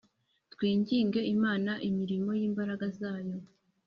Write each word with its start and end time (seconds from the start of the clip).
Twinginge 0.53 1.19
imana 1.35 1.71
imirimo 1.89 2.31
yimbaraga 2.39 2.85
zayo 2.99 3.37